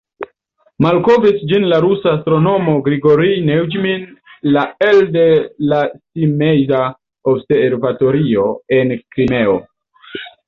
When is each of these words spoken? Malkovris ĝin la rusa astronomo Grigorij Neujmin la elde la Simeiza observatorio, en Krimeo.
Malkovris 0.83 1.41
ĝin 1.49 1.65
la 1.73 1.77
rusa 1.83 2.07
astronomo 2.19 2.71
Grigorij 2.87 3.35
Neujmin 3.49 4.07
la 4.55 4.63
elde 4.87 5.27
la 5.73 5.81
Simeiza 6.21 6.79
observatorio, 7.33 8.47
en 8.79 8.95
Krimeo. 9.17 9.55